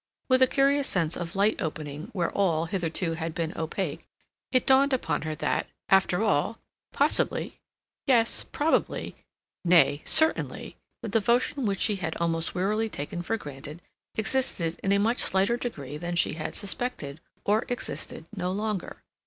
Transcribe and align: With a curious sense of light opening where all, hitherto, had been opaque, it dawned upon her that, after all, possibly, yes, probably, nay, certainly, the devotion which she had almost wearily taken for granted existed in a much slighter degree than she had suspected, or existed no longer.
With 0.29 0.41
a 0.41 0.47
curious 0.47 0.87
sense 0.87 1.15
of 1.15 1.35
light 1.35 1.61
opening 1.61 2.09
where 2.11 2.31
all, 2.31 2.65
hitherto, 2.65 3.13
had 3.13 3.35
been 3.35 3.53
opaque, 3.55 4.07
it 4.51 4.65
dawned 4.65 4.93
upon 4.93 5.21
her 5.21 5.35
that, 5.35 5.67
after 5.89 6.23
all, 6.23 6.57
possibly, 6.91 7.59
yes, 8.07 8.43
probably, 8.51 9.13
nay, 9.63 10.01
certainly, 10.03 10.75
the 11.03 11.07
devotion 11.07 11.67
which 11.67 11.81
she 11.81 11.97
had 11.97 12.17
almost 12.17 12.55
wearily 12.55 12.89
taken 12.89 13.21
for 13.21 13.37
granted 13.37 13.79
existed 14.15 14.79
in 14.83 14.91
a 14.91 14.97
much 14.97 15.19
slighter 15.19 15.55
degree 15.55 15.97
than 15.97 16.15
she 16.15 16.33
had 16.33 16.55
suspected, 16.55 17.21
or 17.45 17.63
existed 17.69 18.25
no 18.35 18.51
longer. 18.51 19.03